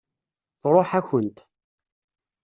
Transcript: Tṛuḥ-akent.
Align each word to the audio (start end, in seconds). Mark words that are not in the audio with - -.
Tṛuḥ-akent. 0.61 1.37